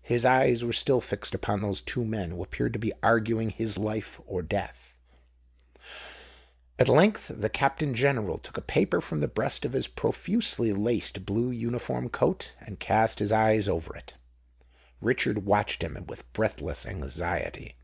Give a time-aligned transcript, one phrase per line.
[0.00, 3.76] His eyes were still fixed upon those two men who appeared to be arguing his
[3.76, 4.94] life or death.
[6.78, 11.26] At length the Captain General took a paper from the breast of his profusely laced
[11.26, 14.14] blue uniform coat, and cast his eyes over it.
[15.02, 17.74] Richard watched him with breathless anxiety.